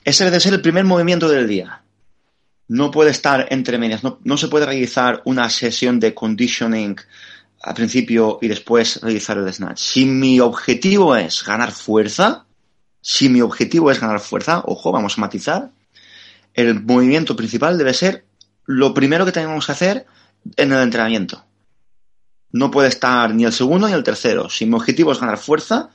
[0.04, 1.82] ese debe de ser el primer movimiento del día.
[2.68, 6.96] No puede estar entre medias, no se puede realizar una sesión de conditioning
[7.62, 9.78] al principio y después realizar el snatch.
[9.78, 12.46] Si mi objetivo es ganar fuerza,
[13.00, 15.70] si mi objetivo es ganar fuerza, ojo, vamos a matizar,
[16.54, 18.24] el movimiento principal debe ser
[18.64, 20.06] lo primero que tenemos que hacer
[20.56, 21.44] en el entrenamiento.
[22.52, 24.48] No puede estar ni el segundo ni el tercero.
[24.48, 25.90] Si mi objetivo es ganar fuerza,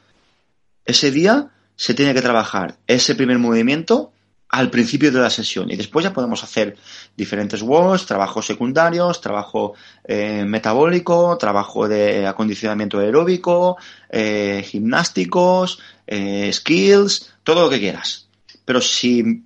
[0.86, 4.12] ese día se tiene que trabajar ese primer movimiento
[4.50, 6.78] al principio de la sesión y después ya podemos hacer
[7.18, 9.74] diferentes walks, trabajos secundarios, trabajo
[10.06, 13.78] eh, metabólico, trabajo de acondicionamiento aeróbico,
[14.10, 18.28] eh, gimnásticos, eh, skills, todo lo que quieras.
[18.64, 19.44] Pero si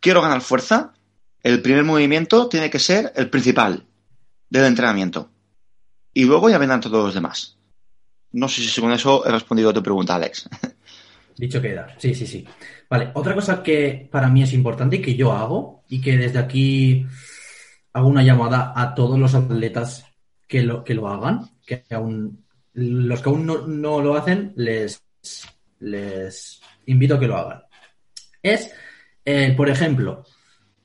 [0.00, 0.92] quiero ganar fuerza,
[1.42, 3.84] el primer movimiento tiene que ser el principal
[4.50, 5.30] del entrenamiento.
[6.12, 7.58] Y luego ya vendrán todos los demás.
[8.32, 10.48] No sé si con eso he respondido a tu pregunta, Alex.
[11.36, 12.46] Dicho queda, sí, sí, sí.
[12.88, 16.38] Vale, otra cosa que para mí es importante y que yo hago y que desde
[16.38, 17.06] aquí
[17.92, 20.06] hago una llamada a todos los atletas
[20.48, 25.02] que lo, que lo hagan, que aún los que aún no, lo hacen, les,
[25.80, 27.62] les invito a que lo hagan.
[28.42, 28.70] Es,
[29.26, 30.24] eh, por ejemplo,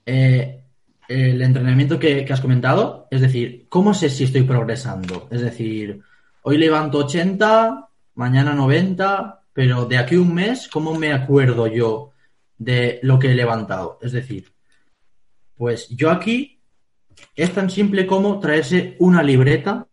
[0.05, 0.63] eh,
[1.07, 5.27] el entrenamiento que, que, has comentado, es decir, ¿cómo sé si estoy progresando?
[5.29, 6.01] Es decir,
[6.41, 12.11] hoy levanto 80, mañana 90, pero de aquí a un mes, ¿cómo me acuerdo yo
[12.57, 13.99] de lo que he levantado?
[14.01, 14.51] Es decir,
[15.55, 16.59] pues yo aquí
[17.35, 19.87] es tan simple como traerse una libreta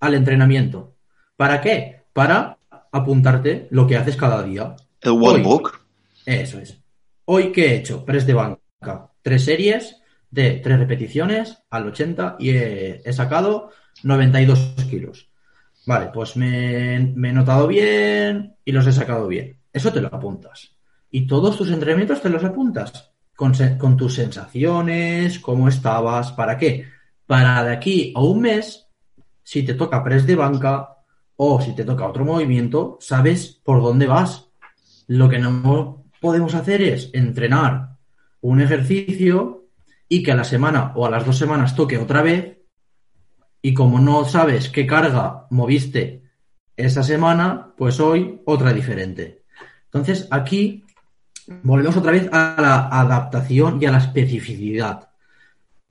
[0.00, 0.94] al entrenamiento.
[1.36, 2.04] ¿Para qué?
[2.14, 2.56] Para
[2.92, 4.74] apuntarte lo que haces cada día.
[5.02, 5.80] El workbook.
[6.24, 6.83] Eso es.
[7.26, 8.04] Hoy, ¿qué he hecho?
[8.04, 9.10] Press de banca.
[9.22, 9.96] Tres series,
[10.30, 13.70] de tres repeticiones al 80 y he, sacado
[14.02, 15.30] 92 kilos.
[15.86, 19.58] Vale, pues me, he notado bien y los he sacado bien.
[19.72, 20.76] Eso te lo apuntas.
[21.10, 23.12] Y todos tus entrenamientos te los apuntas.
[23.34, 26.86] Con, con tus sensaciones, cómo estabas, ¿para qué?
[27.26, 28.86] Para de aquí a un mes,
[29.42, 30.98] si te toca press de banca
[31.36, 34.50] o si te toca otro movimiento, sabes por dónde vas.
[35.08, 37.98] Lo que no podemos hacer es entrenar
[38.40, 39.66] un ejercicio
[40.08, 42.60] y que a la semana o a las dos semanas toque otra vez
[43.60, 46.22] y como no sabes qué carga moviste
[46.78, 49.42] esa semana, pues hoy otra diferente.
[49.84, 50.86] Entonces aquí
[51.62, 55.10] volvemos otra vez a la adaptación y a la especificidad.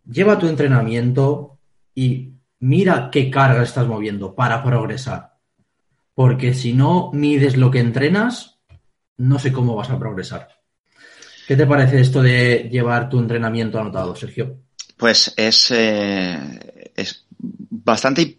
[0.04, 1.60] Lleva tu entrenamiento
[1.94, 5.38] y mira qué carga estás moviendo para progresar.
[6.16, 8.53] Porque si no mides lo que entrenas,
[9.18, 10.48] no sé cómo vas a progresar.
[11.48, 14.60] ¿Qué te parece esto de llevar tu entrenamiento anotado, Sergio?
[14.98, 18.38] Pues es, eh, es bastante,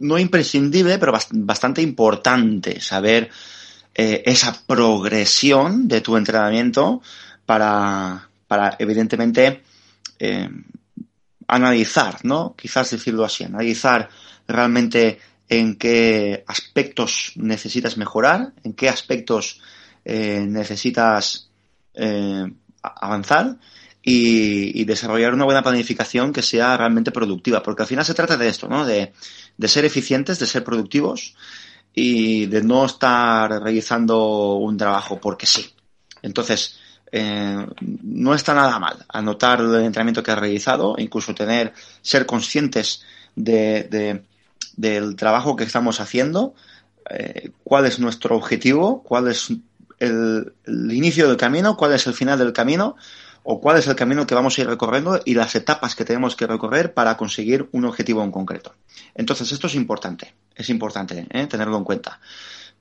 [0.00, 3.30] no imprescindible, pero bastante importante saber
[3.94, 7.02] eh, esa progresión de tu entrenamiento
[7.44, 9.62] para, para evidentemente,
[10.18, 10.48] eh,
[11.48, 12.54] analizar, ¿no?
[12.56, 14.08] Quizás decirlo así, analizar
[14.46, 19.60] realmente en qué aspectos necesitas mejorar, en qué aspectos
[20.04, 21.48] necesitas
[21.94, 23.56] eh, avanzar
[24.02, 28.48] y, desarrollar una buena planificación que sea realmente productiva, porque al final se trata de
[28.48, 28.84] esto, ¿no?
[28.84, 29.12] De,
[29.66, 31.34] ser eficientes, de ser productivos
[31.94, 35.72] y de no estar realizando un trabajo porque sí.
[36.20, 36.78] Entonces,
[37.10, 43.02] eh, no está nada mal anotar el entrenamiento que has realizado, incluso tener, ser conscientes
[43.36, 44.22] de,
[44.76, 46.54] del trabajo que estamos haciendo,
[47.08, 49.50] eh, cuál es nuestro objetivo, cuál es
[49.98, 52.96] el, inicio del camino, cuál es el final del camino
[53.42, 56.34] o cuál es el camino que vamos a ir recorriendo y las etapas que tenemos
[56.34, 58.74] que recorrer para conseguir un objetivo en concreto.
[59.14, 61.46] Entonces, esto es importante, es importante ¿eh?
[61.46, 62.20] tenerlo en cuenta.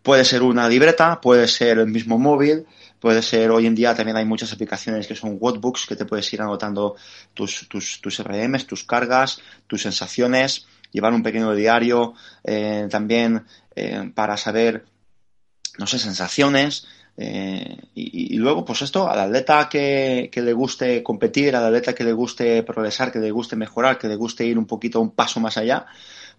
[0.01, 2.65] Puede ser una libreta, puede ser el mismo móvil,
[2.99, 6.31] puede ser hoy en día también hay muchas aplicaciones que son Wordbooks que te puedes
[6.33, 6.95] ir anotando
[7.33, 8.21] tus, tus, tus
[8.67, 13.45] tus cargas, tus sensaciones, llevar un pequeño diario eh, también
[13.75, 14.85] eh, para saber,
[15.77, 21.65] no sé, sensaciones, eh, y, luego, pues esto, al atleta que, le guste competir, al
[21.65, 24.99] atleta que le guste progresar, que le guste mejorar, que le guste ir un poquito
[24.99, 25.85] un paso más allá,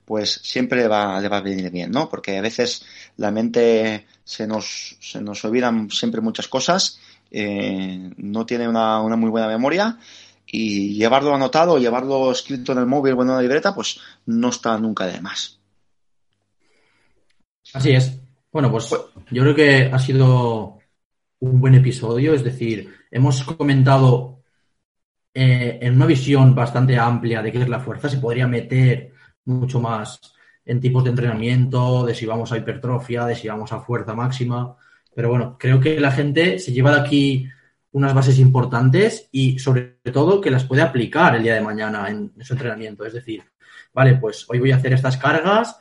[0.05, 2.09] pues siempre va, le va a venir bien, ¿no?
[2.09, 2.85] Porque a veces
[3.17, 6.99] la mente se nos, se nos olvidan siempre muchas cosas,
[7.31, 9.99] eh, no tiene una, una muy buena memoria
[10.47, 14.77] y llevarlo anotado, llevarlo escrito en el móvil o en una libreta, pues no está
[14.79, 15.59] nunca de más.
[17.73, 18.24] Así es.
[18.55, 18.89] Bueno, pues
[19.33, 20.79] yo creo que ha sido
[21.41, 24.45] un buen episodio, es decir, hemos comentado
[25.35, 29.13] eh, en una visión bastante amplia de qué es la fuerza, se podría meter
[29.47, 30.21] mucho más
[30.65, 34.77] en tipos de entrenamiento, de si vamos a hipertrofia, de si vamos a fuerza máxima,
[35.13, 37.49] pero bueno, creo que la gente se lleva de aquí
[37.91, 42.33] unas bases importantes y sobre todo que las puede aplicar el día de mañana en
[42.41, 43.43] su entrenamiento, es decir,
[43.93, 45.77] vale, pues hoy voy a hacer estas cargas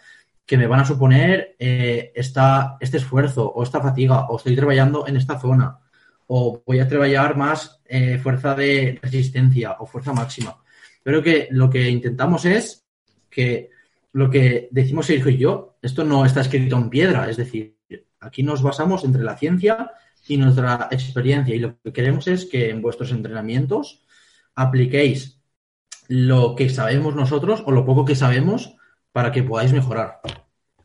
[0.46, 5.18] que me van a suponer eh, este esfuerzo o esta fatiga o estoy trabajando en
[5.18, 5.80] esta zona
[6.28, 10.58] o voy a trabajar más eh, fuerza de resistencia o fuerza máxima.
[11.02, 12.86] Pero que lo que intentamos es
[13.30, 13.70] que
[14.14, 17.78] lo que decimos Sergio y yo, esto no está escrito en piedra, es decir,
[18.20, 19.92] aquí nos basamos entre la ciencia
[20.28, 24.04] y nuestra experiencia y lo que queremos es que en vuestros entrenamientos
[24.56, 25.40] apliquéis
[26.08, 28.76] lo que sabemos nosotros o lo poco que sabemos
[29.14, 30.20] para que podáis mejorar.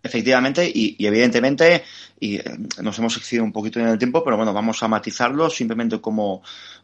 [0.00, 1.82] Efectivamente, y, evidentemente,
[2.20, 2.44] y eh,
[2.82, 6.42] nos hemos excedido un poquito en el tiempo, pero bueno, vamos a matizarlo simplemente como,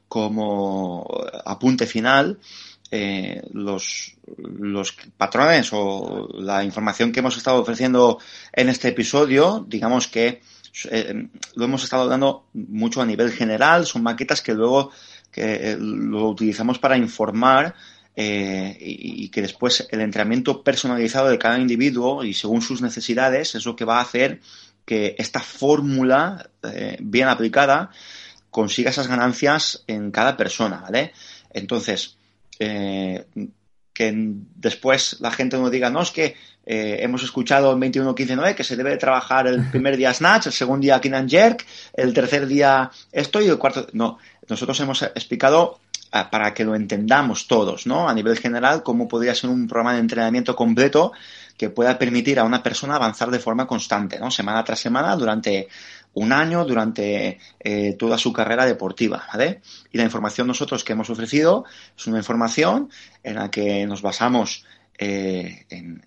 [0.08, 1.06] como
[1.44, 2.40] apunte final.
[2.90, 8.20] Eh, los, los patrones o la información que hemos estado ofreciendo
[8.52, 10.42] en este episodio, digamos que
[10.90, 14.90] eh, lo hemos estado dando mucho a nivel general, son maquetas que luego
[15.32, 17.74] que, lo utilizamos para informar
[18.16, 23.66] eh, y, que después el entrenamiento personalizado de cada individuo y según sus necesidades es
[23.66, 24.38] lo que va a hacer
[24.84, 27.90] que esta fórmula eh, bien aplicada
[28.50, 31.12] consiga esas ganancias en cada persona, ¿vale?
[31.50, 32.16] Entonces,
[32.60, 33.24] eh,
[33.92, 36.36] que después la gente no diga, no, es que
[36.66, 41.00] hemos escuchado en 21.15.9 que se debe trabajar el primer día snatch, el segundo día
[41.00, 43.88] clean jerk, el tercer día esto y el cuarto...
[43.92, 45.78] No, nosotros hemos explicado
[46.30, 48.08] para que lo entendamos todos, ¿no?
[48.08, 51.12] A nivel general, cómo podría ser un programa de entrenamiento completo
[51.56, 54.30] que pueda permitir a una persona avanzar de forma constante, ¿no?
[54.30, 55.68] Semana tras semana durante
[56.14, 59.60] un año, durante eh, toda su carrera deportiva, ¿vale?
[59.92, 61.64] Y la información nosotros que hemos ofrecido
[61.96, 62.90] es una información
[63.24, 64.64] en la que nos basamos
[64.96, 66.04] eh, en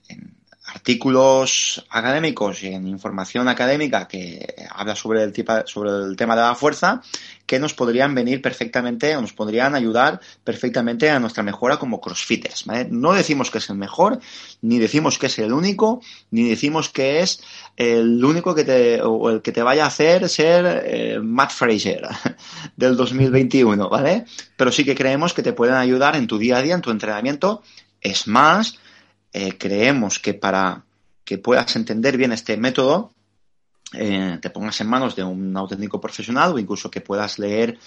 [0.68, 5.34] artículos académicos y en información académica que habla sobre el,
[5.66, 7.02] sobre el tema de la fuerza
[7.46, 12.66] que nos podrían venir perfectamente o nos podrían ayudar perfectamente a nuestra mejora como crossfitters.
[12.90, 14.20] No decimos que es el mejor,
[14.62, 16.02] ni decimos que es el único,
[16.32, 17.42] ni decimos que es
[17.78, 22.02] el único que te, o el que te vaya a hacer ser eh, Matt Fraser
[22.76, 24.26] del 2021, ¿vale?
[24.58, 26.92] Pero sí que creemos que te pueden ayudar en tu día a día, en tu
[26.92, 27.64] entrenamiento.
[28.02, 28.78] Es más,
[29.40, 30.84] eh, creemos que para
[31.24, 33.14] que puedas entender bien este método,
[33.94, 37.78] eh, te pongas en manos de un auténtico profesional o incluso que puedas leer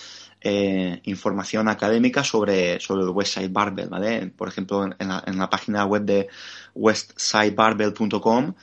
[0.43, 4.29] eh, información académica sobre, sobre el Westside Barbell, ¿vale?
[4.29, 6.29] Por ejemplo, en la, página web de
[6.77, 8.55] westsidebarbell.com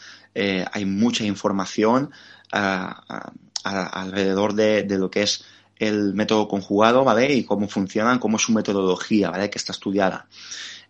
[0.71, 2.11] hay mucha información
[3.63, 5.43] alrededor de, de, lo que es
[5.75, 7.33] el método conjugado, ¿vale?
[7.33, 9.49] Y cómo funcionan, cómo es su metodología, ¿vale?
[9.49, 10.27] Que está estudiada.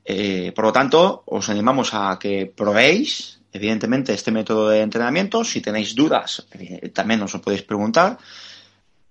[0.10, 5.44] Eh, por lo tanto, os animamos a que probéis, evidentemente, este método de entrenamiento.
[5.44, 8.18] Si tenéis dudas, eh, también os lo podéis preguntar.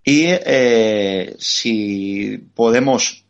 [0.02, 3.26] Y eh, si podemos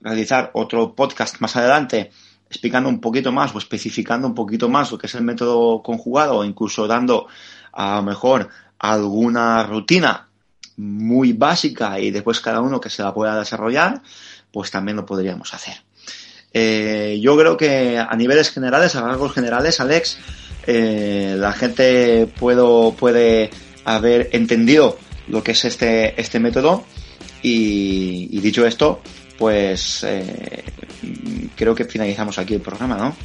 [0.00, 2.10] realizar otro podcast más adelante
[2.50, 6.36] explicando un poquito más o especificando un poquito más lo que es el método conjugado
[6.36, 7.26] o incluso dando
[7.72, 8.48] a lo mejor
[8.78, 10.28] alguna rutina
[10.76, 14.02] muy básica y después cada uno que se la pueda desarrollar,
[14.52, 15.87] pues también lo podríamos hacer.
[16.60, 20.18] Eh, yo creo que a niveles generales, a rasgos generales, Alex,
[20.66, 23.50] eh, la gente puedo, puede
[23.84, 24.98] haber entendido
[25.28, 26.84] lo que es este, este método
[27.42, 29.00] y, dicho esto,
[29.38, 30.64] pues eh,
[31.54, 33.16] creo que finalizamos aquí el programa, ¿no?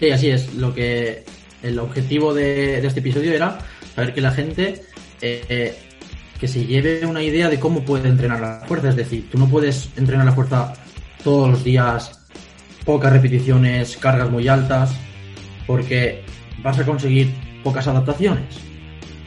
[0.00, 0.52] Sí, así es.
[0.54, 1.22] Lo que
[1.62, 3.56] el objetivo de, este episodio era
[3.94, 4.82] saber que la gente
[5.20, 8.88] que se lleve una idea de cómo puede entrenar la fuerza.
[8.88, 10.74] Es decir, tú no puedes entrenar la fuerza
[11.22, 12.20] todos los días,
[12.84, 14.92] pocas repeticiones, cargas muy altas,
[15.66, 16.24] porque
[16.62, 18.56] vas a conseguir pocas adaptaciones.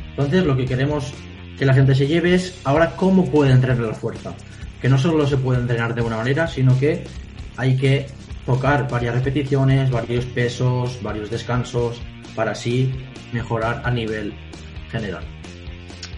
[0.10, 1.14] Entonces lo que queremos
[1.58, 4.34] que la gente se lleve es ahora cómo puede entrenar la fuerza.
[4.82, 7.04] Que no solo se puede entrenar de una manera, sino que
[7.58, 8.08] hay que
[8.46, 12.02] tocar varias repeticiones, varios pesos, varios descansos,
[12.36, 12.94] para así
[13.32, 14.34] mejorar a nivel
[14.92, 15.24] general.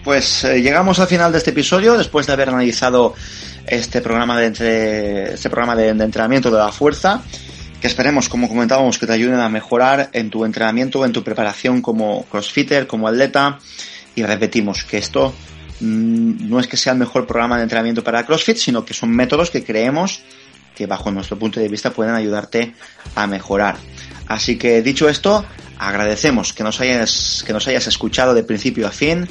[0.04, 3.16] Pues eh, llegamos al final de este episodio, después de haber analizado
[3.68, 7.22] este programa de, este programa de, entrenamiento de la fuerza,
[7.82, 11.82] que esperemos, como comentábamos, que te ayuden a mejorar en tu entrenamiento, en tu preparación
[11.82, 13.60] como crossfitter, como atleta.
[14.16, 15.34] Y repetimos que esto
[15.82, 19.12] mm, no es que sea el mejor programa de entrenamiento para CrossFit, sino que son
[19.12, 20.24] métodos que creemos
[20.76, 22.76] que bajo nuestro punto de vista pueden ayudarte
[23.16, 23.78] a mejorar.
[24.28, 25.46] Así que dicho esto,
[25.80, 29.28] agradecemos que nos hayas, que nos hayas escuchado de principio a fin.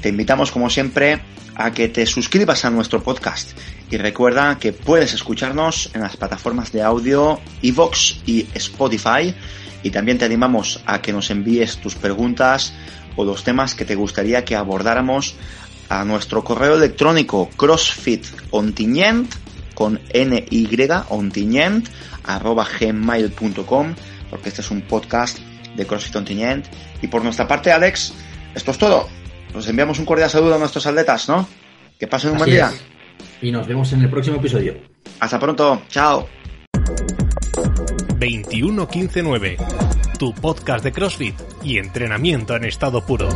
[0.00, 1.20] Te invitamos como siempre
[1.54, 3.50] a que te suscribas a nuestro podcast.
[3.90, 9.34] Y recuerda que puedes escucharnos en las plataformas de audio Evox y Spotify.
[9.82, 12.72] Y también te animamos a que nos envíes tus preguntas
[13.16, 15.34] o los temas que te gustaría que abordáramos
[15.88, 19.34] a nuestro correo electrónico crossfitontiñent
[19.74, 20.44] con ny
[21.08, 21.88] ontiñent
[22.24, 23.94] arroba gmail.com
[24.30, 25.38] porque este es un podcast
[25.76, 26.66] de CrossFit Ontiñent
[27.00, 28.12] y por nuestra parte Alex
[28.54, 29.08] esto es todo
[29.54, 31.48] nos enviamos un cordial saludo a nuestros atletas ¿no?
[31.98, 32.72] que pasen un buen día
[33.40, 34.76] y nos vemos en el próximo episodio.
[35.20, 36.28] Hasta pronto, chao.
[38.18, 39.56] 21159,
[40.18, 43.28] tu podcast de CrossFit y entrenamiento en estado puro.